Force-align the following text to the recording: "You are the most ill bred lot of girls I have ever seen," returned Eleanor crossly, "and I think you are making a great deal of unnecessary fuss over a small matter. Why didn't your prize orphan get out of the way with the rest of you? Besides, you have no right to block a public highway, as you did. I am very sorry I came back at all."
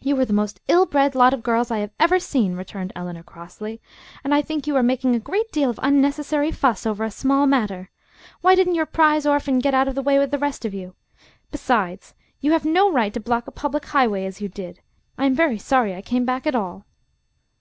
"You 0.00 0.16
are 0.20 0.24
the 0.24 0.32
most 0.32 0.60
ill 0.68 0.86
bred 0.86 1.16
lot 1.16 1.34
of 1.34 1.42
girls 1.42 1.72
I 1.72 1.78
have 1.78 1.90
ever 1.98 2.20
seen," 2.20 2.54
returned 2.54 2.92
Eleanor 2.94 3.24
crossly, 3.24 3.80
"and 4.22 4.32
I 4.32 4.40
think 4.40 4.68
you 4.68 4.76
are 4.76 4.84
making 4.84 5.16
a 5.16 5.18
great 5.18 5.50
deal 5.50 5.68
of 5.68 5.80
unnecessary 5.82 6.52
fuss 6.52 6.86
over 6.86 7.02
a 7.02 7.10
small 7.10 7.44
matter. 7.44 7.90
Why 8.40 8.54
didn't 8.54 8.76
your 8.76 8.86
prize 8.86 9.26
orphan 9.26 9.58
get 9.58 9.74
out 9.74 9.88
of 9.88 9.96
the 9.96 10.00
way 10.02 10.16
with 10.16 10.30
the 10.30 10.38
rest 10.38 10.64
of 10.64 10.74
you? 10.74 10.94
Besides, 11.50 12.14
you 12.40 12.52
have 12.52 12.64
no 12.64 12.88
right 12.92 13.12
to 13.12 13.18
block 13.18 13.48
a 13.48 13.50
public 13.50 13.86
highway, 13.86 14.26
as 14.26 14.40
you 14.40 14.48
did. 14.48 14.78
I 15.18 15.26
am 15.26 15.34
very 15.34 15.58
sorry 15.58 15.96
I 15.96 16.02
came 16.02 16.24
back 16.24 16.46
at 16.46 16.54
all." 16.54 16.84